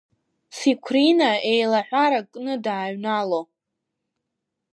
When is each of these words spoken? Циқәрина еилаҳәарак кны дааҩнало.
Циқәрина 0.55 1.31
еилаҳәарак 1.51 2.25
кны 2.33 2.53
дааҩнало. 2.63 3.41